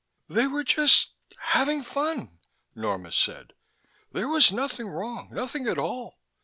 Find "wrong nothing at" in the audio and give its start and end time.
4.89-5.77